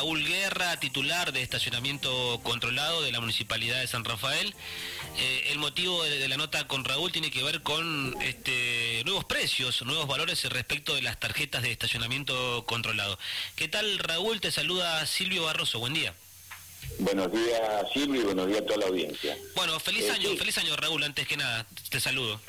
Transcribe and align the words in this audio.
Raúl 0.00 0.24
Guerra, 0.24 0.80
titular 0.80 1.30
de 1.30 1.42
estacionamiento 1.42 2.40
controlado 2.42 3.02
de 3.02 3.12
la 3.12 3.20
Municipalidad 3.20 3.80
de 3.80 3.86
San 3.86 4.02
Rafael. 4.02 4.54
Eh, 5.18 5.48
el 5.50 5.58
motivo 5.58 6.02
de, 6.04 6.26
la 6.26 6.38
nota 6.38 6.66
con 6.66 6.86
Raúl 6.86 7.12
tiene 7.12 7.30
que 7.30 7.42
ver 7.42 7.62
con 7.62 8.16
este, 8.22 9.02
nuevos 9.04 9.26
precios, 9.26 9.82
nuevos 9.82 10.06
valores 10.06 10.42
respecto 10.50 10.94
de 10.94 11.02
las 11.02 11.20
tarjetas 11.20 11.60
de 11.60 11.70
estacionamiento 11.70 12.64
controlado. 12.64 13.18
¿Qué 13.56 13.68
tal 13.68 13.98
Raúl? 13.98 14.40
Te 14.40 14.50
saluda 14.50 15.04
Silvio 15.04 15.44
Barroso, 15.44 15.80
buen 15.80 15.92
día. 15.92 16.14
Buenos 16.98 17.30
días 17.30 17.60
Silvio 17.92 18.22
y 18.22 18.24
buenos 18.24 18.46
días 18.46 18.62
a 18.62 18.64
toda 18.64 18.78
la 18.78 18.86
audiencia. 18.86 19.36
Bueno, 19.54 19.78
feliz 19.80 20.04
eh, 20.04 20.12
año, 20.12 20.34
feliz 20.38 20.56
año 20.56 20.76
Raúl, 20.76 21.04
antes 21.04 21.28
que 21.28 21.36
nada, 21.36 21.66
te 21.90 22.00
saludo. 22.00 22.40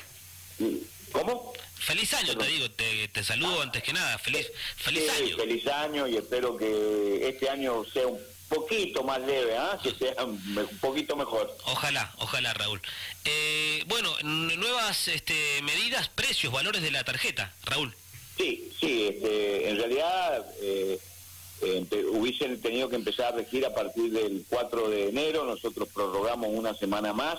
¿Cómo? 1.12 1.52
Feliz 1.74 2.14
año, 2.14 2.36
te 2.36 2.46
digo, 2.46 2.70
te, 2.70 3.24
saludo 3.24 3.60
antes 3.60 3.82
que 3.82 3.92
nada, 3.92 4.16
feliz, 4.18 4.50
feliz 4.76 5.10
año. 5.10 5.36
Feliz 5.36 5.66
año 5.66 6.06
y 6.06 6.16
espero 6.16 6.56
que 6.56 7.28
este 7.28 7.50
año 7.50 7.84
sea 7.92 8.06
un 8.06 8.20
poquito 8.48 9.02
más 9.02 9.20
leve, 9.20 9.56
¿ah? 9.56 9.78
que 9.82 9.90
sea 9.92 10.24
un 10.24 10.68
poquito 10.80 11.16
mejor. 11.16 11.56
Ojalá, 11.64 12.14
ojalá, 12.18 12.54
Raúl. 12.54 12.80
Eh, 13.24 13.82
bueno, 13.88 14.14
nuevas 14.22 15.08
este, 15.08 15.60
medidas, 15.62 16.08
precios, 16.08 16.52
valores 16.52 16.82
de 16.82 16.92
la 16.92 17.02
tarjeta, 17.02 17.52
Raúl. 17.64 17.94
Sí, 18.36 18.70
sí, 18.78 19.08
este, 19.08 19.68
en 19.68 19.76
realidad 19.76 20.46
eh, 20.60 20.98
hubiesen 22.12 22.60
tenido 22.60 22.88
que 22.88 22.96
empezar 22.96 23.32
a 23.34 23.36
regir 23.36 23.66
a 23.66 23.74
partir 23.74 24.12
del 24.12 24.44
4 24.48 24.88
de 24.88 25.08
enero, 25.08 25.44
nosotros 25.44 25.88
prorrogamos 25.92 26.48
una 26.52 26.74
semana 26.74 27.12
más 27.12 27.38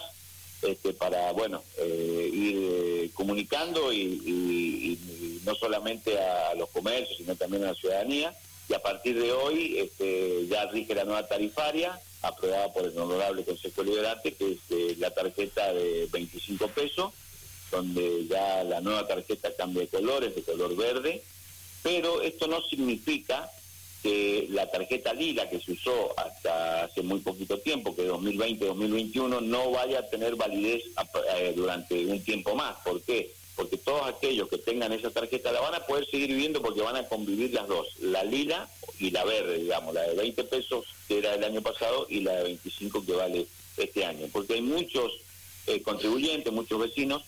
este, 0.63 0.94
para, 0.94 1.31
bueno, 1.31 1.63
eh, 1.77 2.30
ir 2.31 2.58
eh, 2.58 3.12
comunicando 3.13 3.91
y, 3.91 4.99
no 5.45 5.55
solamente 5.55 6.17
a 6.17 6.55
los 6.55 6.70
comercios, 6.70 7.17
sino 7.17 7.35
también 7.35 7.63
a 7.63 7.67
la 7.67 7.76
ciudadanía. 7.76 8.34
Y 8.70 8.73
a 8.73 8.81
partir 8.81 9.20
de 9.21 9.34
hoy 9.34 9.77
este, 9.77 10.48
ya 10.48 10.66
rige 10.68 10.95
la 10.95 11.04
nueva 11.04 11.27
tarifaria, 11.27 11.99
aprobada 12.21 12.71
por 12.71 12.85
el 12.85 12.98
honorable 12.98 13.44
Consejo 13.44 13.84
Liberante, 13.84 14.34
que 14.34 14.54
es 14.54 14.60
eh, 14.70 14.96
la 14.99 15.12
tarjeta 15.12 15.73
de 15.73 16.07
25 16.12 16.68
pesos, 16.70 17.13
donde 17.71 18.26
ya 18.27 18.63
la 18.63 18.79
nueva 18.79 19.05
tarjeta 19.05 19.54
cambia 19.55 19.82
de 19.82 19.90
colores, 19.90 20.34
de 20.34 20.43
color 20.43 20.76
verde, 20.77 21.23
pero 21.82 22.21
esto 22.21 22.48
no 22.48 22.62
significa 22.62 23.51
que 24.04 24.48
la 24.49 24.70
tarjeta 24.70 25.13
lila 25.13 25.49
que 25.49 25.62
se 25.62 25.71
usó 25.71 26.13
hasta 26.20 26.84
hace 26.84 27.01
muy 27.01 27.20
poquito 27.20 27.57
tiempo, 27.59 27.96
que 27.96 28.10
2020-2021, 28.10 29.41
no 29.41 29.71
vaya 29.71 29.99
a 29.99 30.10
tener 30.10 30.35
validez 30.35 30.84
eh, 31.37 31.54
durante 31.55 32.05
un 32.05 32.21
tiempo 32.21 32.54
más. 32.54 32.76
¿Por 32.84 33.01
qué? 33.01 33.34
Porque 33.55 33.77
todos 33.77 34.05
aquellos 34.05 34.49
que 34.49 34.57
tengan 34.57 34.91
esa 34.91 35.10
tarjeta 35.10 35.54
la 35.54 35.62
van 35.62 35.76
a 35.76 35.85
poder 35.85 36.05
seguir 36.05 36.27
viviendo 36.27 36.62
porque 36.62 36.82
van 36.82 36.98
a 36.98 37.07
convivir 37.07 37.54
las 37.54 37.65
dos, 37.68 37.87
la 38.01 38.26
lila 38.26 38.68
y 38.99 39.12
la 39.12 39.23
verde, 39.23 39.60
digamos, 39.60 39.93
la 39.93 40.01
de 40.01 40.15
20 40.15 40.43
pesos 40.43 40.85
que 41.07 41.20
era 41.20 41.35
el 41.35 41.43
año 41.43 41.62
pasado 41.62 42.05
y 42.10 42.20
la 42.20 42.34
de 42.34 42.43
25 42.43 43.05
que 43.05 43.13
vale 43.13 43.48
este 43.77 44.04
año. 44.04 44.27
Porque 44.34 44.55
hay 44.55 44.62
muchos 44.62 45.13
eh, 45.67 45.82
contribuyentes, 45.82 46.51
muchos 46.51 46.77
vecinos 46.77 47.23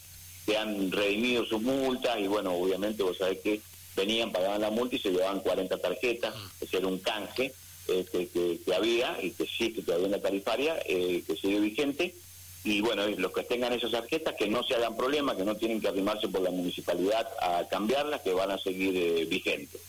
que 0.46 0.58
han 0.58 0.92
redimido 0.92 1.46
sus 1.46 1.62
multas 1.62 2.20
y 2.20 2.28
bueno, 2.28 2.54
obviamente 2.54 3.02
vos 3.02 3.18
sabés 3.18 3.40
que 3.40 3.62
venían, 3.96 4.32
pagaban 4.32 4.62
la 4.62 4.70
multa 4.70 4.96
y 4.96 5.00
se 5.00 5.12
llevaban 5.12 5.40
40 5.40 5.78
tarjetas, 5.78 6.36
mm. 6.36 6.64
ese 6.64 6.78
era 6.78 6.88
un 6.88 7.00
canje 7.00 7.54
este, 7.88 8.28
que, 8.30 8.60
había 8.76 9.18
y 9.22 9.32
que 9.32 9.46
sí, 9.46 9.72
que 9.72 9.82
todavía 9.82 10.08
en 10.08 10.12
la 10.12 10.22
tarifaria, 10.22 10.80
eh, 10.86 11.24
que 11.26 11.36
sigue 11.36 11.60
vigente. 11.60 12.16
Y 12.64 12.82
bueno, 12.82 13.06
los 13.08 13.32
que 13.32 13.44
tengan 13.44 13.74
esas 13.74 13.92
tarjetas, 13.92 14.34
que 14.36 14.48
no 14.48 14.64
se 14.64 14.74
hagan 14.74 14.98
problema, 14.98 15.38
que 15.38 15.46
no 15.46 15.56
tienen 15.56 15.80
que 15.80 15.88
arrimarse 15.88 16.28
por 16.28 16.42
la 16.42 16.50
municipalidad 16.50 17.28
a 17.40 17.68
cambiarlas, 17.70 18.22
que 18.22 18.34
van 18.34 18.50
a 18.50 18.58
seguir 18.58 18.96
eh, 18.98 19.26
vigentes. 19.26 19.80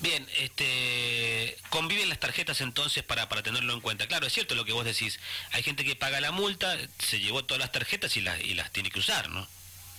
Bien, 0.00 0.26
este, 0.38 1.56
conviven 1.70 2.08
las 2.08 2.18
tarjetas 2.18 2.60
entonces 2.60 3.04
para, 3.04 3.28
para 3.28 3.42
tenerlo 3.42 3.72
en 3.72 3.80
cuenta. 3.80 4.06
Claro, 4.06 4.26
es 4.26 4.32
cierto 4.34 4.54
lo 4.54 4.64
que 4.64 4.72
vos 4.72 4.84
decís. 4.84 5.18
Hay 5.52 5.62
gente 5.62 5.84
que 5.84 5.96
paga 5.96 6.20
la 6.20 6.32
multa, 6.32 6.76
se 6.98 7.20
llevó 7.20 7.44
todas 7.44 7.60
las 7.60 7.72
tarjetas 7.72 8.16
y 8.16 8.20
las, 8.20 8.38
y 8.42 8.54
las 8.54 8.70
tiene 8.70 8.90
que 8.90 8.98
usar, 8.98 9.30
¿no? 9.30 9.46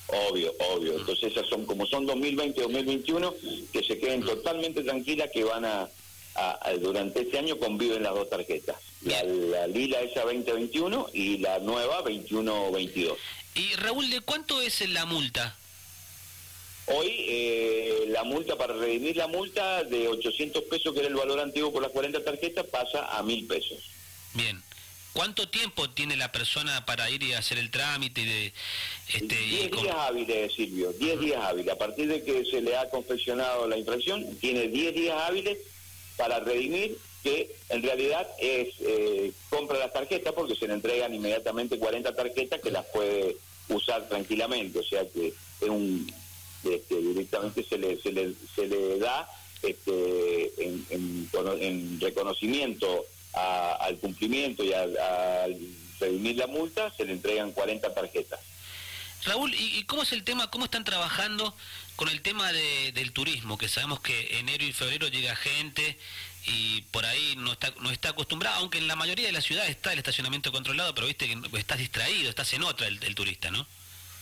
Obvio, 0.08 0.54
obvio. 0.72 0.98
Entonces 0.98 1.32
esas 1.32 1.48
son, 1.48 1.66
como 1.66 1.86
son 1.86 2.06
2020, 2.06 2.62
2021, 2.62 3.34
que 3.72 3.84
se 3.84 3.98
queden 3.98 4.24
totalmente 4.24 4.84
tranquilas 4.84 5.30
que 5.32 5.44
van 5.44 5.66
a, 5.66 5.90
durante 6.80 7.22
este 7.22 7.40
año 7.40 7.58
conviven 7.58 8.04
las 8.04 8.14
dos 8.14 8.30
tarjetas. 8.30 8.78
La, 9.02 9.68
lila 9.68 10.02
esa 10.02 10.22
2021 10.22 11.10
y 11.14 11.38
la 11.38 11.60
nueva 11.60 11.98
2122. 11.98 13.18
Y 13.56 13.74
Raúl, 13.76 14.10
¿de 14.10 14.22
cuánto 14.22 14.62
es 14.62 14.88
la 14.90 15.06
multa? 15.06 15.58
Hoy 16.88 17.08
eh, 17.30 18.06
la 18.10 18.24
multa, 18.24 18.58
para 18.58 18.74
redimir 18.74 19.16
la 19.16 19.28
multa 19.28 19.84
de 19.86 20.08
800 20.10 20.64
pesos, 20.64 20.94
que 20.94 21.00
era 21.00 21.08
el 21.08 21.16
valor 21.16 21.40
antiguo 21.40 21.72
por 21.72 21.82
las 21.82 21.92
40 21.92 22.24
tarjetas, 22.26 22.66
pasa 22.66 23.18
a 23.18 23.24
1000 23.24 23.48
pesos. 23.48 23.80
Bien. 24.34 24.62
¿Cuánto 25.14 25.48
tiempo 25.48 25.88
tiene 25.92 26.18
la 26.18 26.32
persona 26.32 26.86
para 26.88 27.08
ir 27.12 27.22
y 27.22 27.34
hacer 27.34 27.60
el 27.60 27.70
trámite? 27.70 28.26
De, 28.26 28.54
este, 29.14 29.36
10 29.36 29.72
días 29.72 29.96
hábiles, 29.96 30.54
Silvio, 30.54 30.92
10 30.92 31.20
días 31.20 31.44
hábiles. 31.44 31.72
A 31.72 31.78
partir 31.78 32.08
de 32.08 32.24
que 32.24 32.44
se 32.46 32.62
le 32.62 32.76
ha 32.76 32.90
confeccionado 32.90 33.68
la 33.68 33.78
infracción, 33.78 34.36
tiene 34.38 34.68
10 34.68 34.96
días 34.96 35.22
hábiles 35.22 35.60
para 36.18 36.40
redimir, 36.40 36.98
que 37.22 37.56
en 37.70 37.84
realidad 37.84 38.28
es 38.40 38.70
eh, 38.80 39.32
compra 39.52 39.78
las 39.78 39.94
tarjetas 39.94 40.34
porque 40.34 40.56
se 40.56 40.68
le 40.68 40.74
entregan 40.74 41.14
inmediatamente 41.14 41.78
40 41.78 42.16
tarjetas 42.16 42.60
que 42.60 42.72
las 42.72 42.86
puede 42.88 43.38
usar 43.70 44.10
tranquilamente. 44.10 44.80
O 44.80 44.84
sea 44.84 45.08
que 45.08 45.28
es 45.28 45.70
un 45.70 46.12
este, 46.64 46.96
directamente 46.96 47.64
se 47.64 47.78
le, 47.78 48.02
se 48.02 48.12
le, 48.12 48.34
se 48.56 48.68
le 48.68 48.98
da 48.98 49.30
este, 49.62 50.52
en, 50.58 50.86
en 50.90 52.02
reconocimiento 52.02 53.06
al 53.34 53.98
cumplimiento 53.98 54.64
y 54.64 54.74
al, 54.74 54.96
redimir 56.00 56.38
la 56.38 56.48
multa, 56.48 56.92
se 56.96 57.06
le 57.06 57.14
entregan 57.14 57.52
40 57.52 57.94
tarjetas. 57.94 58.40
Raúl, 59.26 59.54
¿y, 59.54 59.84
cómo 59.86 60.04
es 60.04 60.12
el 60.12 60.24
tema, 60.24 60.50
cómo 60.50 60.66
están 60.66 60.84
trabajando 60.84 61.56
con 61.96 62.10
el 62.10 62.22
tema 62.22 62.52
del 62.52 63.12
turismo? 63.14 63.58
Que 63.58 63.70
sabemos 63.70 64.02
que 64.02 64.40
enero 64.40 64.66
y 64.66 64.74
febrero 64.74 65.08
llega 65.08 65.36
gente 65.36 65.98
y 66.46 66.82
por 66.92 67.06
ahí 67.06 67.36
no 67.38 67.54
está, 67.54 67.74
no 67.82 67.90
está 67.90 68.10
acostumbrado, 68.10 68.60
aunque 68.60 68.78
en 68.78 68.88
la 68.88 68.96
mayoría 68.96 69.28
de 69.28 69.32
las 69.32 69.46
ciudades 69.46 69.70
está 69.70 69.94
el 69.94 70.00
estacionamiento 70.00 70.52
controlado, 70.52 70.94
pero 70.94 71.08
viste 71.08 71.28
que 71.28 71.58
estás 71.58 71.78
distraído, 71.78 72.30
estás 72.30 72.52
en 72.54 72.64
otra 72.64 72.88
el, 72.88 73.16
turista, 73.16 73.50
¿no? 73.50 73.66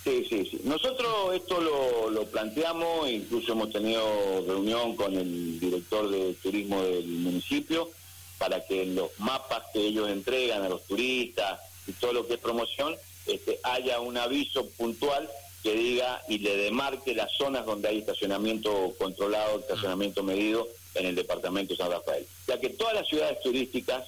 Sí, 0.04 0.26
sí, 0.30 0.48
sí. 0.50 0.62
Nosotros 0.64 1.36
esto 1.36 1.62
lo, 1.62 2.10
lo, 2.10 2.26
planteamos, 2.26 3.10
incluso 3.10 3.54
hemos 3.54 3.72
tenido 3.72 4.44
reunión 4.48 4.96
con 4.96 5.16
el 5.16 5.60
director 5.60 6.10
de 6.10 6.34
turismo 6.36 6.82
del 6.82 7.06
municipio, 7.06 7.92
para 8.41 8.66
que 8.66 8.81
en 8.81 8.96
los 8.96 9.12
mapas 9.19 9.66
que 9.72 9.85
ellos 9.85 10.09
entregan 10.09 10.63
a 10.63 10.69
los 10.69 10.84
turistas 10.88 11.59
y 11.85 11.91
todo 11.91 12.12
lo 12.12 12.28
que 12.28 12.34
es 12.34 12.40
promoción, 12.40 12.97
este, 13.28 13.59
haya 13.62 14.00
un 14.00 14.18
aviso 14.18 14.68
puntual 14.72 15.29
que 15.62 15.75
diga 15.75 16.24
y 16.28 16.40
le 16.40 16.57
demarque 16.57 17.13
las 17.13 17.31
zonas 17.34 17.68
donde 17.68 17.90
hay 17.90 18.00
estacionamiento 18.00 18.96
controlado, 18.97 19.59
estacionamiento 19.59 20.24
medido 20.24 20.68
en 20.96 21.06
el 21.06 21.13
departamento 21.13 21.75
de 21.75 21.78
San 21.78 21.91
Rafael. 21.91 22.25
Ya 22.47 22.59
que 22.59 22.69
todas 22.69 22.96
las 22.96 23.07
ciudades 23.07 23.40
turísticas 23.44 24.07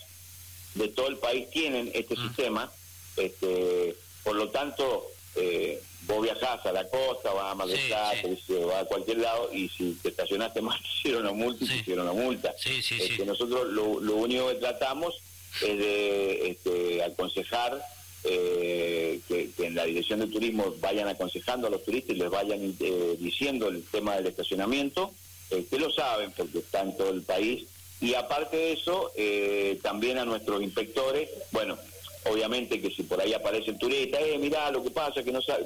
de 0.73 0.87
todo 0.87 1.09
el 1.09 1.17
país 1.17 1.47
tienen 1.51 1.91
este 1.93 2.15
sistema, 2.15 2.71
este, 3.17 3.95
por 4.23 4.35
lo 4.35 4.49
tanto, 4.49 5.11
eh, 5.35 5.81
vos 6.05 6.21
viajás 6.21 6.65
a 6.65 6.71
la 6.71 6.87
costa, 6.87 7.31
vas 7.33 7.51
a 7.51 7.55
Maguesá, 7.55 8.11
sí, 8.21 8.53
vas 8.65 8.83
a 8.83 8.85
cualquier 8.85 9.19
lado 9.19 9.49
y 9.53 9.69
si 9.69 9.93
te 10.01 10.09
estacionaste 10.09 10.61
mal 10.61 10.79
te 10.81 10.87
hicieron 10.87 11.23
una 11.23 11.33
multa 11.33 11.63
y 11.63 11.67
te 11.67 11.75
hicieron 11.75 12.09
una 12.09 12.21
multa. 12.21 12.53
Este, 12.65 13.25
nosotros 13.25 13.67
lo, 13.71 14.15
único 14.15 14.49
que 14.49 14.55
tratamos 14.55 15.21
es 15.61 15.77
de 15.77 16.49
este, 16.49 17.03
aconsejar 17.03 17.81
eh, 18.25 19.19
que, 19.27 19.51
en 19.59 19.75
la 19.75 19.85
dirección 19.85 20.19
de 20.21 20.27
turismo 20.27 20.75
vayan 20.79 21.07
aconsejando 21.07 21.67
a 21.67 21.69
los 21.69 21.83
turistas 21.83 22.15
y 22.15 22.19
les 22.19 22.29
vayan 22.29 22.75
eh, 22.79 23.17
diciendo 23.19 23.67
el 23.67 23.83
tema 23.83 24.15
del 24.15 24.27
estacionamiento, 24.27 25.13
eh, 25.51 25.65
que 25.69 25.77
lo 25.77 25.91
saben 25.91 26.31
porque 26.31 26.59
está 26.59 26.81
en 26.81 26.95
todo 26.95 27.09
el 27.09 27.23
país. 27.23 27.67
Y 27.99 28.15
aparte 28.15 28.57
de 28.57 28.73
eso, 28.73 29.13
también 29.81 30.17
a 30.17 30.25
nuestros 30.25 30.61
inspectores, 30.61 31.29
bueno, 31.51 31.77
obviamente 32.25 32.81
que 32.81 32.91
si 32.91 33.03
por 33.03 33.21
ahí 33.21 33.33
aparece 33.33 33.71
el 33.71 33.77
turista, 33.77 34.19
eh, 34.19 34.37
mirá 34.37 34.71
lo 34.71 34.83
que 34.83 34.91
pasa, 34.91 35.23
que 35.23 35.31
no 35.31 35.41
sabe, 35.41 35.65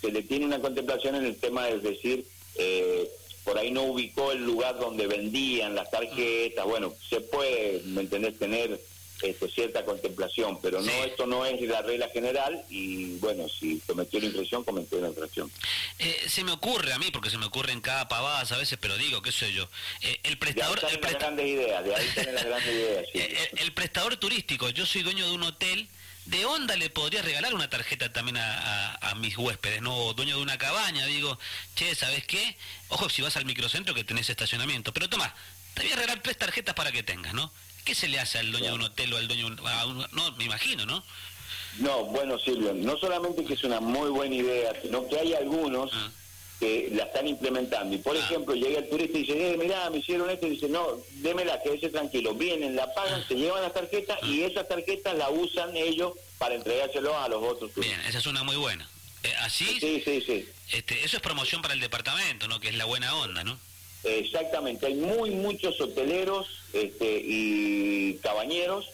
se 0.00 0.10
le 0.10 0.22
tiene 0.22 0.46
una 0.46 0.60
contemplación 0.60 1.14
en 1.16 1.24
el 1.24 1.36
tema 1.36 1.66
de 1.66 1.78
decir, 1.78 2.24
eh, 2.56 3.08
por 3.44 3.58
ahí 3.58 3.70
no 3.70 3.84
ubicó 3.84 4.32
el 4.32 4.44
lugar 4.44 4.78
donde 4.78 5.06
vendían 5.06 5.74
las 5.74 5.90
tarjetas, 5.90 6.64
bueno, 6.66 6.92
se 7.08 7.20
puede, 7.20 7.82
¿me 7.86 8.02
entendés?, 8.02 8.38
tener 8.38 8.80
este, 9.22 9.48
cierta 9.48 9.84
contemplación, 9.84 10.60
pero 10.60 10.80
no 10.80 10.92
esto 11.04 11.26
no 11.26 11.44
es 11.44 11.60
la 11.62 11.82
regla 11.82 12.08
general 12.08 12.64
y 12.68 13.16
bueno, 13.18 13.48
si 13.48 13.80
cometió 13.86 14.20
la 14.20 14.26
infracción, 14.26 14.64
cometió 14.64 15.00
la 15.00 15.08
infracción. 15.08 15.50
Eh, 15.98 16.24
se 16.28 16.44
me 16.44 16.52
ocurre 16.52 16.92
a 16.92 16.98
mí, 16.98 17.10
porque 17.12 17.30
se 17.30 17.38
me 17.38 17.46
ocurre 17.46 17.72
en 17.72 17.80
cada 17.80 18.08
pavada 18.08 18.40
a 18.40 18.58
veces, 18.58 18.78
pero 18.80 18.96
digo, 18.96 19.22
qué 19.22 19.32
sé 19.32 19.52
yo, 19.52 19.68
eh, 20.02 20.20
el 20.22 20.38
prestador... 20.38 20.80
De 20.80 21.00
las 21.00 21.14
grandes 21.14 21.46
ideas, 21.46 21.84
de 21.84 21.94
ahí 21.94 22.06
las 22.32 22.44
grandes 22.44 22.74
ideas. 22.74 23.06
el 23.56 23.72
prestador 23.72 24.16
turístico, 24.16 24.68
yo 24.70 24.86
soy 24.86 25.02
dueño 25.02 25.26
de 25.26 25.32
un 25.32 25.42
hotel 25.42 25.88
de 26.28 26.44
onda 26.44 26.76
le 26.76 26.90
podría 26.90 27.22
regalar 27.22 27.54
una 27.54 27.70
tarjeta 27.70 28.12
también 28.12 28.36
a, 28.36 29.14
mis 29.16 29.36
huéspedes, 29.36 29.80
¿no? 29.80 30.12
dueño 30.12 30.36
de 30.36 30.42
una 30.42 30.58
cabaña, 30.58 31.06
digo, 31.06 31.38
che, 31.74 31.94
¿sabes 31.94 32.24
qué? 32.26 32.56
Ojo 32.88 33.08
si 33.08 33.22
vas 33.22 33.36
al 33.36 33.46
microcentro 33.46 33.94
que 33.94 34.04
tenés 34.04 34.28
estacionamiento, 34.28 34.92
pero 34.92 35.08
toma, 35.08 35.34
te 35.74 35.82
voy 35.82 35.92
a 35.92 35.96
regalar 35.96 36.20
tres 36.22 36.36
tarjetas 36.36 36.74
para 36.74 36.92
que 36.92 37.02
tengas, 37.02 37.32
¿no? 37.32 37.50
¿Qué 37.88 37.94
se 37.94 38.06
le 38.06 38.20
hace 38.20 38.36
al 38.38 38.52
dueño 38.52 38.66
de 38.66 38.72
un 38.74 38.82
hotel 38.82 39.14
o 39.14 39.16
al 39.16 39.26
dueño 39.28 39.48
de 39.48 39.62
un, 39.62 40.06
No, 40.12 40.32
me 40.32 40.44
imagino, 40.44 40.84
¿no? 40.84 41.02
No, 41.78 42.04
bueno, 42.04 42.38
Silvio, 42.38 42.74
no 42.74 42.98
solamente 42.98 43.42
que 43.46 43.54
es 43.54 43.64
una 43.64 43.80
muy 43.80 44.10
buena 44.10 44.34
idea, 44.34 44.74
sino 44.82 45.08
que 45.08 45.18
hay 45.18 45.32
algunos 45.32 45.90
ah. 45.94 46.10
que 46.60 46.90
la 46.92 47.04
están 47.04 47.26
implementando. 47.26 47.96
Y 47.96 47.98
por 48.00 48.14
ah. 48.14 48.18
ejemplo, 48.18 48.54
llega 48.54 48.80
el 48.80 48.90
turista 48.90 49.16
y 49.16 49.22
dice, 49.22 49.52
eh, 49.52 49.56
mirá, 49.56 49.88
me 49.88 50.00
hicieron 50.00 50.28
esto, 50.28 50.46
y 50.46 50.50
dice, 50.50 50.68
no, 50.68 51.02
démela, 51.22 51.62
quédese 51.62 51.88
tranquilo. 51.88 52.34
Vienen, 52.34 52.76
la 52.76 52.92
pagan, 52.92 53.26
se 53.26 53.36
llevan 53.36 53.62
la 53.62 53.72
tarjeta 53.72 54.18
y 54.22 54.42
esa 54.42 54.64
tarjeta 54.64 55.14
la 55.14 55.30
usan 55.30 55.74
ellos 55.74 56.12
para 56.36 56.56
entregárselo 56.56 57.18
a 57.18 57.26
los 57.30 57.42
otros 57.42 57.72
turistas. 57.72 57.96
Bien, 57.96 58.06
esa 58.06 58.18
es 58.18 58.26
una 58.26 58.42
muy 58.42 58.56
buena. 58.56 58.86
Eh, 59.22 59.32
¿Así? 59.40 59.64
Sí, 59.80 60.02
sí, 60.04 60.22
sí. 60.26 60.46
Este, 60.72 61.02
eso 61.04 61.16
es 61.16 61.22
promoción 61.22 61.62
para 61.62 61.72
el 61.72 61.80
departamento, 61.80 62.48
¿no? 62.48 62.60
Que 62.60 62.68
es 62.68 62.74
la 62.74 62.84
buena 62.84 63.14
onda, 63.14 63.44
¿no? 63.44 63.58
Exactamente, 64.04 64.86
hay 64.86 64.94
muy 64.94 65.30
muchos 65.30 65.80
hoteleros 65.80 66.46
este, 66.72 67.20
y 67.24 68.14
cabañeros 68.22 68.86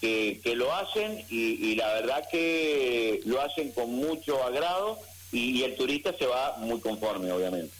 que, 0.00 0.54
lo 0.54 0.74
hacen 0.74 1.24
y, 1.28 1.74
la 1.74 1.88
verdad 1.94 2.24
que 2.30 3.20
lo 3.24 3.40
hacen 3.40 3.72
con 3.72 3.90
mucho 3.94 4.42
agrado 4.42 4.98
y, 5.32 5.62
el 5.62 5.76
turista 5.76 6.14
se 6.18 6.26
va 6.26 6.56
muy 6.58 6.80
conforme, 6.80 7.30
obviamente. 7.32 7.74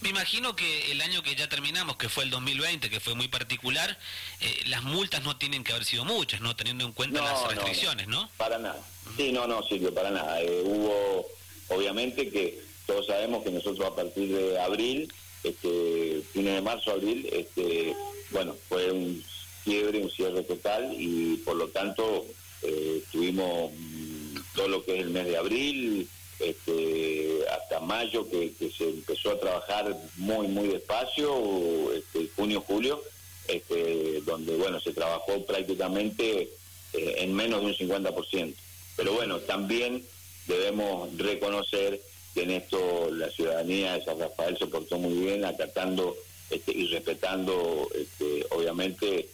Me 0.00 0.08
imagino 0.08 0.56
que 0.56 0.90
el 0.90 1.00
año 1.00 1.22
que 1.22 1.36
ya 1.36 1.48
terminamos, 1.48 1.96
que 1.96 2.08
fue 2.08 2.24
el 2.24 2.30
2020, 2.30 2.90
que 2.90 2.98
fue 2.98 3.14
muy 3.14 3.28
particular, 3.28 3.96
eh, 4.40 4.62
las 4.66 4.82
multas 4.82 5.22
no 5.22 5.36
tienen 5.36 5.62
que 5.62 5.72
haber 5.72 5.84
sido 5.84 6.04
muchas, 6.04 6.40
¿no? 6.40 6.56
Teniendo 6.56 6.84
en 6.84 6.92
cuenta 6.92 7.22
las 7.22 7.46
restricciones, 7.46 8.08
no, 8.08 8.28
Para 8.36 8.58
nada. 8.58 8.82
Sí, 9.16 9.30
no, 9.30 9.46
no, 9.46 9.62
Silvio, 9.62 9.94
para 9.94 10.10
nada. 10.10 10.42
Eh, 10.42 10.62
hubo, 10.64 11.28
obviamente 11.68 12.28
que 12.30 12.60
todos 12.86 13.06
sabemos 13.06 13.44
que 13.44 13.52
nosotros 13.52 13.86
a 13.86 13.94
partir 13.94 14.34
de 14.34 14.60
abril, 14.60 15.12
este, 15.44 16.22
fines 16.32 16.54
de 16.54 16.62
marzo, 16.62 16.92
abril, 16.92 17.28
este, 17.32 17.94
bueno, 18.30 18.56
fue 18.68 18.90
un 18.90 19.22
quiebre, 19.64 20.02
un 20.02 20.10
cierre 20.10 20.42
total 20.42 20.94
y 20.96 21.36
por 21.38 21.56
lo 21.56 21.68
tanto 21.68 22.26
eh, 22.62 23.02
tuvimos 23.10 23.70
mm, 23.72 24.36
todo 24.54 24.68
lo 24.68 24.84
que 24.84 24.94
es 24.94 25.02
el 25.02 25.10
mes 25.10 25.26
de 25.26 25.36
abril 25.36 26.08
este, 26.38 27.38
hasta 27.50 27.80
mayo 27.80 28.28
que, 28.28 28.52
se 28.76 28.88
empezó 28.88 29.30
a 29.30 29.40
trabajar 29.40 29.96
muy 30.16 30.48
muy 30.48 30.68
despacio, 30.68 31.92
este, 31.92 32.28
junio, 32.34 32.62
julio, 32.66 33.02
este, 33.48 34.20
donde 34.22 34.56
bueno 34.56 34.80
se 34.80 34.92
trabajó 34.92 35.44
prácticamente 35.46 36.50
eh, 36.92 37.14
en 37.18 37.32
menos 37.34 37.60
de 37.60 37.66
un 37.66 37.74
50%. 37.74 38.54
Pero 38.96 39.12
bueno, 39.12 39.38
también 39.40 40.04
debemos 40.46 41.16
reconocer 41.16 42.00
que 42.34 42.42
en 42.42 42.50
esto 42.52 43.10
la 43.10 43.30
ciudadanía 43.30 43.94
de 43.94 44.04
San 44.04 44.18
Rafael 44.18 44.56
se 44.58 44.66
portó 44.66 44.98
muy 44.98 45.14
bien, 45.26 45.44
acatando 45.44 46.16
este, 46.50 46.72
y 46.72 46.86
respetando 46.88 47.88
este, 47.94 48.46
obviamente 48.50 49.28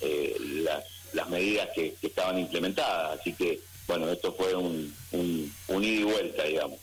eh, 0.00 0.36
las, 0.62 0.84
las 1.12 1.28
medidas 1.28 1.68
que, 1.74 1.94
estaban 2.02 2.38
implementadas. 2.38 3.20
Así 3.20 3.32
que, 3.32 3.60
bueno, 3.86 4.10
esto 4.10 4.32
fue 4.34 4.54
un, 4.54 4.94
un, 5.12 5.84
ida 5.84 6.00
y 6.00 6.04
vuelta, 6.04 6.44
digamos. 6.44 6.78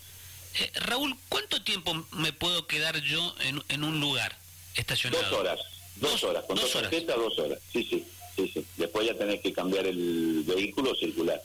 Eh, 0.59 0.71
Raúl, 0.81 1.15
¿cuánto 1.29 1.61
tiempo 1.63 1.93
me 2.11 2.33
puedo 2.33 2.67
quedar 2.67 2.99
yo 3.01 3.35
en, 3.41 3.63
en 3.69 3.83
un 3.83 3.99
lugar 3.99 4.37
estacionado? 4.75 5.23
Dos 5.23 5.33
horas, 5.33 5.59
dos, 5.95 6.23
horas, 6.23 6.43
con 6.45 6.55
dos 6.57 6.75
horas. 6.75 6.91
dos 7.07 7.39
horas, 7.39 7.59
sí, 7.71 7.83
sí, 7.89 8.05
sí, 8.35 8.51
sí. 8.53 8.65
Después 8.77 9.07
ya 9.07 9.13
tenés 9.13 9.41
que 9.41 9.53
cambiar 9.53 9.85
el 9.87 10.43
vehículo 10.45 10.93
circular. 10.95 11.41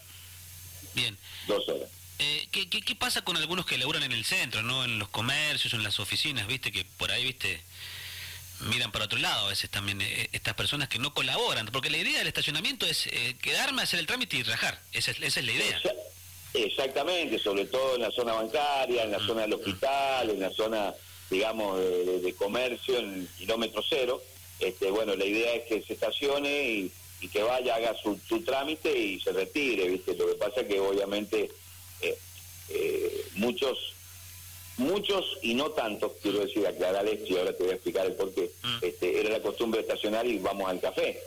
Bien. 0.94 1.16
Dos 1.46 1.68
horas. 1.68 1.88
Eh, 2.18 2.48
¿qué, 2.50 2.68
qué, 2.68 2.80
qué 2.80 2.94
pasa 2.94 3.22
con 3.22 3.36
algunos 3.36 3.66
que 3.66 3.76
laburan 3.76 4.02
en 4.02 4.12
el 4.12 4.24
centro, 4.24 4.62
no 4.62 4.84
en 4.84 4.98
los 4.98 5.08
comercios, 5.08 5.74
en 5.74 5.82
las 5.82 6.00
oficinas, 6.00 6.46
viste, 6.46 6.72
que 6.72 6.86
por 6.96 7.10
ahí, 7.10 7.24
viste, 7.24 7.62
miran 8.60 8.90
para 8.90 9.04
otro 9.04 9.18
lado 9.18 9.46
a 9.46 9.50
veces 9.50 9.68
también 9.68 10.00
eh, 10.00 10.28
estas 10.32 10.54
personas 10.54 10.88
que 10.88 10.98
no 10.98 11.12
colaboran, 11.12 11.66
porque 11.66 11.90
la 11.90 11.98
idea 11.98 12.18
del 12.18 12.28
estacionamiento 12.28 12.86
es 12.86 13.06
eh, 13.06 13.36
quedarme 13.42 13.82
a 13.82 13.84
hacer 13.84 14.00
el 14.00 14.06
trámite 14.06 14.36
y 14.38 14.42
rajar, 14.42 14.80
esa 14.92 15.10
es, 15.10 15.20
esa 15.20 15.40
es 15.40 15.46
la 15.46 15.52
idea. 15.52 15.80
Exactamente, 16.54 17.38
sobre 17.38 17.66
todo 17.66 17.96
en 17.96 18.02
la 18.02 18.10
zona 18.10 18.32
bancaria, 18.32 19.04
en 19.04 19.12
la 19.12 19.18
mm. 19.18 19.26
zona 19.26 19.42
del 19.42 19.52
hospital, 19.52 20.30
en 20.30 20.40
la 20.40 20.50
zona, 20.50 20.94
digamos, 21.28 21.78
de, 21.78 22.34
comercio, 22.34 22.98
en 22.98 23.14
el 23.14 23.28
kilómetro 23.36 23.82
cero. 23.86 24.22
Este, 24.58 24.90
bueno, 24.90 25.14
la 25.16 25.26
idea 25.26 25.52
es 25.52 25.68
que 25.68 25.82
se 25.82 25.92
estacione 25.92 26.62
y, 26.62 26.92
que 27.30 27.42
vaya, 27.42 27.74
haga 27.74 27.94
su, 28.00 28.18
su, 28.26 28.42
trámite 28.42 28.96
y 28.96 29.20
se 29.20 29.32
retire, 29.32 29.88
¿viste? 29.88 30.14
Lo 30.14 30.28
que 30.28 30.34
pasa 30.34 30.60
es 30.60 30.68
que 30.68 30.78
obviamente 30.78 31.50
eh, 32.00 33.26
muchos 33.34 33.94
muchos 34.78 35.38
y 35.42 35.54
no 35.54 35.70
tantos, 35.70 36.12
quiero 36.22 36.40
decir, 36.40 36.66
aclarar 36.66 37.06
esto 37.06 37.32
y 37.32 37.36
ahora 37.36 37.52
te 37.52 37.62
voy 37.62 37.72
a 37.72 37.74
explicar 37.76 38.06
el 38.06 38.12
por 38.12 38.32
qué. 38.34 38.50
Mm. 38.62 38.78
Este, 38.82 39.20
era 39.20 39.30
la 39.30 39.40
costumbre 39.40 39.80
estacionar 39.80 40.26
y 40.26 40.38
vamos 40.38 40.68
al 40.68 40.80
café. 40.80 41.18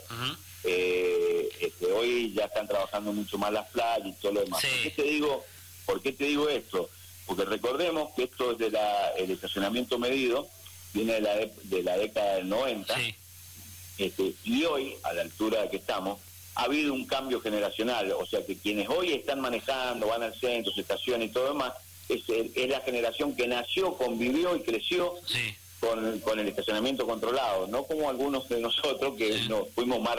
Eh, 0.62 1.48
este, 1.60 1.86
hoy 1.86 2.32
ya 2.32 2.44
están 2.44 2.68
trabajando 2.68 3.12
mucho 3.12 3.38
más 3.38 3.52
las 3.52 3.68
playas 3.70 4.06
y 4.06 4.12
todo 4.12 4.32
lo 4.32 4.40
demás. 4.42 4.62
¿Por, 4.62 4.82
qué 4.82 4.90
te 4.90 5.02
digo, 5.02 5.44
¿Por 5.86 6.02
qué 6.02 6.12
te 6.12 6.24
digo 6.24 6.48
esto? 6.48 6.90
Porque 7.26 7.44
recordemos 7.44 8.12
que 8.14 8.24
esto 8.24 8.52
es 8.52 8.58
de 8.58 8.70
la, 8.70 9.10
el 9.16 9.30
estacionamiento 9.30 9.98
medido, 9.98 10.48
viene 10.92 11.14
de 11.14 11.20
la, 11.20 11.36
de 11.36 11.82
la 11.82 11.96
década 11.96 12.36
del 12.36 12.48
90, 12.48 12.94
este, 13.98 14.34
y 14.44 14.64
hoy, 14.64 14.94
a 15.02 15.12
la 15.12 15.22
altura 15.22 15.68
que 15.70 15.76
estamos, 15.76 16.18
ha 16.60 16.64
habido 16.64 16.92
un 16.92 17.06
cambio 17.06 17.40
generacional, 17.40 18.12
o 18.12 18.26
sea 18.26 18.44
que 18.44 18.54
quienes 18.54 18.86
hoy 18.90 19.12
están 19.12 19.40
manejando, 19.40 20.08
van 20.08 20.22
al 20.22 20.38
centro, 20.38 20.70
se 20.72 20.82
estacionan 20.82 21.22
y 21.22 21.32
todo 21.32 21.48
demás, 21.48 21.72
es, 22.06 22.22
la 22.68 22.80
generación 22.80 23.34
que 23.34 23.48
nació, 23.48 23.94
convivió 23.94 24.54
y 24.56 24.60
creció 24.60 25.14
con, 25.80 26.38
el 26.38 26.48
estacionamiento 26.48 27.06
controlado, 27.06 27.66
no 27.66 27.84
como 27.84 28.10
algunos 28.10 28.46
de 28.50 28.60
nosotros 28.60 29.14
que 29.16 29.38
nos 29.48 29.70
fuimos 29.70 30.02
más 30.02 30.18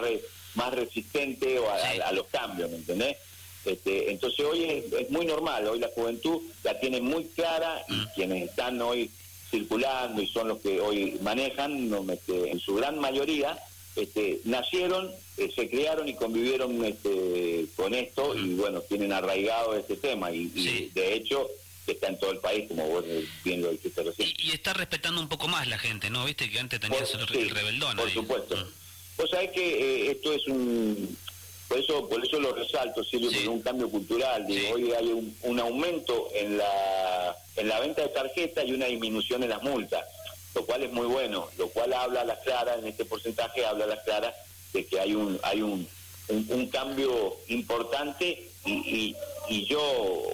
más 0.55 0.73
resistentes 0.73 1.61
a, 2.03 2.11
los 2.11 2.25
cambios, 2.27 2.71
¿me 2.71 2.77
entendés? 2.77 3.17
Este, 3.63 4.09
entonces 4.09 4.43
hoy 4.43 4.63
es, 4.63 5.11
muy 5.11 5.27
normal, 5.27 5.67
hoy 5.67 5.77
la 5.77 5.89
juventud 5.89 6.41
la 6.63 6.79
tiene 6.79 7.01
muy 7.01 7.25
clara 7.25 7.85
y 7.87 7.93
mm. 7.93 8.07
quienes 8.15 8.49
están 8.49 8.81
hoy 8.81 9.11
circulando 9.51 10.23
y 10.23 10.27
son 10.27 10.47
los 10.47 10.57
que 10.59 10.81
hoy 10.81 11.19
manejan, 11.21 11.93
este, 12.09 12.49
en 12.49 12.59
su 12.59 12.73
gran 12.73 12.97
mayoría, 12.97 13.59
este, 13.95 14.39
nacieron, 14.45 15.11
eh, 15.37 15.51
se 15.55 15.69
criaron 15.69 16.07
y 16.07 16.15
convivieron 16.15 16.83
este, 16.85 17.65
con 17.75 17.93
esto 17.93 18.35
y 18.37 18.53
bueno, 18.55 18.81
tienen 18.81 19.11
arraigado 19.11 19.75
este 19.75 19.97
tema 19.97 20.31
y, 20.31 20.51
y 20.55 20.91
de 20.93 21.13
hecho 21.13 21.49
está 21.91 22.07
en 22.07 22.19
todo 22.19 22.31
el 22.31 22.39
país, 22.39 22.67
como 22.67 22.87
vos 22.87 23.05
bien 23.43 23.61
lo 23.61 23.71
dijiste 23.71 24.03
recién. 24.03 24.29
Y, 24.37 24.51
está 24.51 24.73
respetando 24.73 25.21
un 25.21 25.27
poco 25.27 25.47
más 25.47 25.67
la 25.67 25.77
gente, 25.77 26.09
¿no? 26.09 26.25
Viste 26.25 26.49
que 26.49 26.59
antes 26.59 26.79
tenías 26.79 27.13
el, 27.13 27.49
rebeldón. 27.49 27.97
Por 27.97 28.11
supuesto. 28.11 28.55
Mm. 28.55 28.67
Vos 29.17 29.29
sabés 29.29 29.51
que 29.51 30.07
eh, 30.07 30.11
esto 30.11 30.33
es 30.33 30.47
un... 30.47 31.17
Por 31.67 31.79
eso, 31.79 32.09
por 32.09 32.25
eso 32.25 32.37
lo 32.37 32.53
resalto, 32.53 33.01
Silvio, 33.01 33.31
sí. 33.31 33.47
un 33.47 33.61
cambio 33.61 33.89
cultural. 33.89 34.45
Hoy 34.73 34.91
hay 34.91 35.33
un, 35.43 35.59
aumento 35.59 36.27
en 36.35 36.57
la, 36.57 37.37
en 37.55 37.69
la 37.69 37.79
venta 37.79 38.01
de 38.01 38.09
tarjetas 38.09 38.65
y 38.67 38.73
una 38.73 38.87
disminución 38.87 39.41
en 39.43 39.51
las 39.51 39.63
multas, 39.63 40.03
lo 40.53 40.65
cual 40.65 40.83
es 40.83 40.91
muy 40.91 41.07
bueno, 41.07 41.47
lo 41.57 41.69
cual 41.69 41.93
habla 41.93 42.21
a 42.21 42.25
las 42.25 42.39
claras, 42.39 42.79
en 42.79 42.87
este 42.87 43.05
porcentaje 43.05 43.65
habla 43.65 43.85
a 43.85 43.87
las 43.87 44.03
claras 44.03 44.35
de 44.73 44.85
que 44.85 44.99
hay 44.99 45.13
un, 45.13 45.39
hay 45.43 45.61
un, 45.61 45.87
un 46.29 46.67
cambio 46.67 47.37
importante 47.47 48.49
y, 48.65 49.15
y, 49.49 49.65
yo 49.65 49.81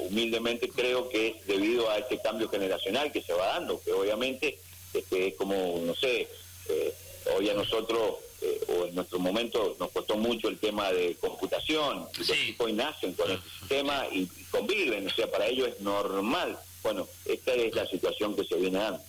humildemente 0.10 0.70
creo 0.70 1.10
que 1.10 1.28
es 1.28 1.48
debido 1.48 1.90
a 1.90 1.98
este 1.98 2.20
cambio 2.20 2.50
generacional 2.50 3.12
que 3.12 3.22
se 3.22 3.34
va 3.34 3.48
dando, 3.48 3.82
que 3.82 3.92
obviamente 3.94 4.60
este, 4.94 5.28
es 5.28 5.36
como, 5.36 5.80
no 5.84 5.96
sé, 5.96 6.28
eh, 6.70 6.94
hoy 7.36 7.50
a 7.50 7.54
nosotros, 7.54 8.16
eh, 8.42 8.62
o 8.68 8.86
en 8.86 8.96
nuestro 8.96 9.20
momento, 9.20 9.76
nos 9.80 9.92
costó 9.92 10.18
mucho 10.18 10.50
el 10.50 10.60
tema 10.60 10.92
de 10.92 11.16
computación, 11.16 12.08
los 12.18 12.28
chicos 12.28 12.74
nacen 12.74 13.14
con 13.14 13.32
este 13.32 13.50
sistema 13.60 14.06
y, 14.12 14.28
conviven, 14.52 15.08
o 15.08 15.10
sea, 15.12 15.30
para 15.30 15.48
ellos 15.48 15.70
es 15.70 15.82
normal. 15.82 16.58
Bueno, 16.88 17.06
esta 17.26 17.52
es 17.52 17.76
la 17.76 17.86
situación 17.86 18.34
que 18.34 18.46
se 18.46 18.56
viene 18.56 18.80
dando. 18.80 19.04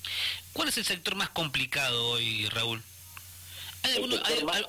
¿Cuál 0.52 0.68
es 0.68 0.76
el 0.78 0.84
sector 0.84 1.14
más 1.14 1.28
complicado 1.28 2.08
hoy, 2.08 2.48
Raúl? 2.48 2.82
Hay 3.84 3.92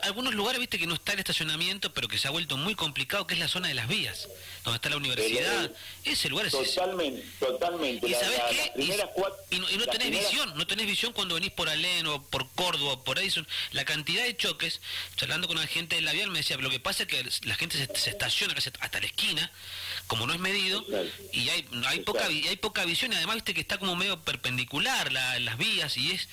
algunos, 0.04 0.36
lugares, 0.36 0.60
viste, 0.60 0.78
que 0.78 0.86
no 0.86 0.94
está 0.94 1.14
el 1.14 1.20
estacionamiento, 1.20 1.92
pero 1.92 2.08
que 2.08 2.20
se 2.20 2.28
ha 2.28 2.32
vuelto 2.32 2.56
muy 2.56 2.76
complicado, 2.76 3.26
que 3.26 3.34
es 3.34 3.40
la 3.40 3.48
zona 3.48 3.68
de 3.68 3.74
las 3.74 3.88
vías, 3.88 4.30
donde 4.64 4.76
está 4.76 4.92
la 4.92 4.98
universidad. 4.98 5.72
Ese 6.04 6.30
lugar 6.30 6.46
es... 6.46 6.52
Totalmente, 6.52 7.26
totalmente. 7.40 8.08
¿Y 8.08 8.14
sabes 8.14 8.42
qué? 8.52 8.72
Y, 9.50 9.58
no, 9.58 9.86
tenés 9.88 10.12
visión, 10.12 10.54
no 10.56 10.68
tenés 10.68 10.86
visión 10.86 11.12
cuando 11.12 11.34
venís 11.34 11.52
por 11.52 11.68
Alén 11.68 12.06
o 12.06 12.22
por 12.22 12.48
Córdoba, 12.52 13.04
por 13.04 13.18
Edison. 13.18 13.48
La 13.72 13.86
cantidad 13.86 14.24
de 14.24 14.38
choques, 14.38 14.82
charlando 15.16 15.48
con 15.48 15.58
la 15.58 15.66
gente 15.66 15.96
de 15.96 16.04
la 16.04 16.14
vía, 16.14 16.28
me 16.28 16.38
decía, 16.38 16.58
lo 16.58 16.70
que 16.70 16.80
pasa 16.80 17.04
es 17.04 17.10
que 17.10 17.48
la 17.48 17.56
gente 17.56 17.78
se, 17.78 18.10
estaciona 18.12 18.54
hasta 18.54 19.00
la 19.00 19.06
esquina, 19.08 19.52
como 20.10 20.28
no 20.28 20.34
es 20.34 20.40
medido, 20.40 20.84
y 21.32 21.48
hay, 21.48 21.66
hay, 21.88 22.00
poca, 22.02 22.26
hay 22.26 22.56
poca 22.58 22.84
visión, 22.84 23.14
y 23.14 23.16
además, 23.16 23.36
viste, 23.36 23.54
que 23.54 23.62
está 23.62 23.78
como 23.78 23.96
medio 23.96 24.20
perpendicular 24.22 25.14
las 25.14 25.58
vías, 25.58 25.96
y 25.96 26.12
es 26.12 26.28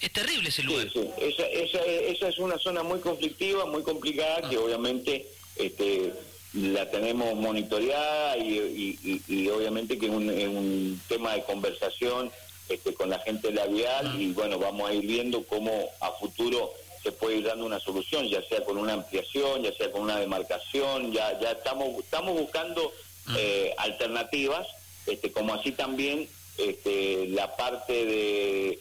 es 0.00 0.12
terrible 0.12 0.48
ese 0.48 0.62
lugar. 0.62 0.88
Sí, 0.90 1.10
Esa, 1.18 1.46
esa, 1.46 1.84
esa, 1.84 2.28
es 2.28 2.38
una 2.38 2.58
zona 2.58 2.82
muy 2.82 3.00
conflictiva, 3.00 3.66
muy 3.66 3.82
complicada, 3.82 4.48
que 4.48 4.56
ah. 4.56 4.60
obviamente 4.60 5.26
este, 5.56 6.12
la 6.54 6.90
tenemos 6.90 7.34
monitoreada 7.34 8.38
y, 8.38 9.22
y, 9.28 9.48
obviamente 9.48 9.98
que 9.98 10.06
es 10.06 10.12
un, 10.12 10.30
un, 10.30 11.00
tema 11.06 11.34
de 11.34 11.44
conversación 11.44 12.30
este, 12.68 12.94
con 12.94 13.10
la 13.10 13.18
gente 13.18 13.52
labial 13.52 14.12
ah. 14.14 14.16
y 14.18 14.32
bueno, 14.32 14.58
vamos 14.58 14.88
a 14.88 14.94
ir 14.94 15.06
viendo 15.06 15.44
cómo 15.44 15.90
a 16.00 16.12
futuro 16.12 16.72
se 17.02 17.12
puede 17.12 17.36
ir 17.36 17.44
dando 17.44 17.66
una 17.66 17.80
solución, 17.80 18.26
ya 18.28 18.42
sea 18.48 18.64
con 18.64 18.78
una 18.78 18.94
ampliación, 18.94 19.62
ya 19.62 19.72
sea 19.74 19.90
con 19.90 20.02
una 20.02 20.18
demarcación, 20.18 21.12
ya 21.12 21.38
ya 21.40 21.52
estamos 21.52 21.98
estamos 21.98 22.38
buscando. 22.38 22.92
Eh, 23.36 23.74
alternativas, 23.78 24.66
este, 25.06 25.32
como 25.32 25.54
así 25.54 25.72
también 25.72 26.28
este, 26.58 27.28
la 27.28 27.56
parte 27.56 28.04
de 28.04 28.80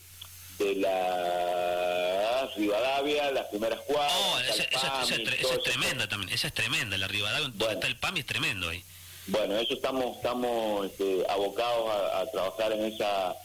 de 0.60 0.76
la 0.76 2.50
Rivadavia, 2.56 3.32
las 3.32 3.48
primeras 3.48 3.80
cuadras. 3.82 4.14
Oh, 4.14 4.40
esa, 4.40 4.64
es 5.04 5.64
tremenda 5.64 6.08
también, 6.08 6.32
esa 6.34 6.48
es 6.48 6.54
tremenda, 6.54 6.98
la 6.98 7.08
Rivadavia, 7.08 7.48
donde 7.48 7.74
está 7.74 7.88
el 7.88 7.96
PAMI 7.96 8.20
es 8.20 8.26
tremendo 8.26 8.70
ahí. 8.70 8.84
Bueno, 9.28 9.58
eso 9.58 9.74
estamos 9.76 10.18
estamos 10.18 10.88
este, 10.88 11.24
abocados 11.30 11.90
a, 12.14 12.26
trabajar 12.32 12.74
en 12.74 12.86
esa 12.86 13.36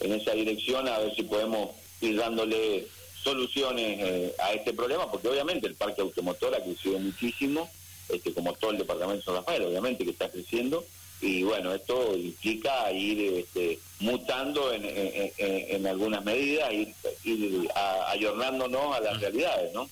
en 0.00 0.12
esa 0.12 0.32
dirección, 0.32 0.86
a 0.88 0.98
ver 0.98 1.14
si 1.14 1.22
podemos 1.22 1.70
ir 2.00 2.16
dándole 2.16 2.86
soluciones 3.22 3.98
eh, 4.00 4.34
a 4.38 4.52
este 4.52 4.72
problema, 4.72 5.10
porque 5.10 5.28
obviamente 5.28 5.66
el 5.66 5.74
parque 5.74 6.02
automotor 6.02 6.54
ha 6.54 6.62
crecido 6.62 6.98
muchísimo, 6.98 7.68
este, 8.08 8.32
como 8.32 8.52
todo 8.54 8.72
el 8.72 8.78
departamento 8.78 9.18
de 9.18 9.24
San 9.24 9.34
Rafael, 9.36 9.62
obviamente 9.62 10.04
que 10.04 10.10
está 10.10 10.30
creciendo, 10.30 10.84
y 11.20 11.42
bueno, 11.42 11.74
esto 11.74 12.16
implica 12.16 12.92
ir 12.92 13.40
este, 13.40 13.78
mutando 13.98 14.72
en, 14.72 14.82
en, 14.84 15.86
algunas 15.86 16.24
medidas, 16.24 16.72
ir, 16.72 16.94
ir 17.24 17.68
ayornándonos 18.06 18.96
a 18.96 19.00
las 19.00 19.20
realidades, 19.20 19.72
¿no? 19.72 19.90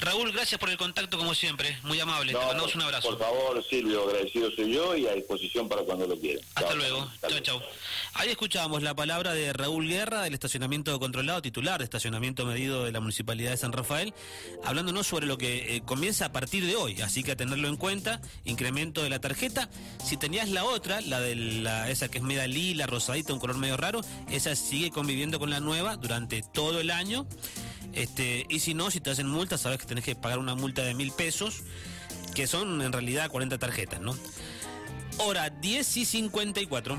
Raúl, 0.00 0.32
gracias 0.32 0.60
por 0.60 0.70
el 0.70 0.76
contacto 0.76 1.16
como 1.18 1.34
siempre, 1.34 1.78
muy 1.82 1.98
amable. 2.00 2.32
Te 2.32 2.38
mandamos 2.38 2.74
un 2.74 2.82
abrazo. 2.82 3.08
Por 3.08 3.18
favor, 3.18 3.64
Silvio, 3.68 4.04
agradecido 4.04 4.50
soy 4.50 4.72
yo 4.72 4.96
y 4.96 5.06
a 5.06 5.12
disposición 5.14 5.68
para 5.68 5.82
cuando 5.82 6.06
lo 6.06 6.18
quieran. 6.18 6.44
Hasta 6.54 6.74
luego. 6.74 7.10
Chao, 7.28 7.40
chao. 7.40 7.62
Ahí 8.14 8.30
escuchábamos 8.30 8.82
la 8.82 8.94
palabra 8.94 9.34
de 9.34 9.52
Raúl 9.52 9.88
Guerra 9.88 10.22
del 10.22 10.34
estacionamiento 10.34 10.98
controlado, 10.98 11.42
titular 11.42 11.78
de 11.78 11.84
estacionamiento 11.84 12.46
medido 12.46 12.84
de 12.84 12.92
la 12.92 13.00
Municipalidad 13.00 13.50
de 13.50 13.56
San 13.58 13.72
Rafael, 13.72 14.14
hablándonos 14.64 15.06
sobre 15.06 15.26
lo 15.26 15.36
que 15.36 15.76
eh, 15.76 15.82
comienza 15.84 16.26
a 16.26 16.32
partir 16.32 16.64
de 16.64 16.76
hoy, 16.76 17.00
así 17.02 17.22
que 17.22 17.32
a 17.32 17.36
tenerlo 17.36 17.68
en 17.68 17.76
cuenta, 17.76 18.20
incremento 18.44 19.02
de 19.02 19.10
la 19.10 19.18
tarjeta. 19.18 19.68
Si 20.02 20.16
tenías 20.16 20.48
la 20.48 20.64
otra, 20.64 21.00
la 21.02 21.20
de 21.20 21.36
la, 21.36 21.90
esa 21.90 22.08
que 22.08 22.18
es 22.18 22.24
media 22.24 22.46
lila, 22.46 22.86
rosadita, 22.86 23.32
un 23.34 23.40
color 23.40 23.58
medio 23.58 23.76
raro, 23.76 24.00
esa 24.30 24.56
sigue 24.56 24.90
conviviendo 24.90 25.38
con 25.38 25.50
la 25.50 25.60
nueva 25.60 25.96
durante 25.96 26.42
todo 26.42 26.80
el 26.80 26.90
año. 26.90 27.26
Este, 27.96 28.46
y 28.48 28.60
si 28.60 28.74
no, 28.74 28.90
si 28.90 29.00
te 29.00 29.10
hacen 29.10 29.26
multa, 29.26 29.56
sabes 29.56 29.78
que 29.78 29.86
tenés 29.86 30.04
que 30.04 30.14
pagar 30.14 30.38
una 30.38 30.54
multa 30.54 30.82
de 30.82 30.94
mil 30.94 31.10
pesos, 31.12 31.62
que 32.34 32.46
son 32.46 32.82
en 32.82 32.92
realidad 32.92 33.30
40 33.30 33.58
tarjetas, 33.58 34.00
¿no? 34.00 34.16
Hora 35.18 35.48
10 35.48 35.96
y 35.96 36.04
54. 36.04 36.98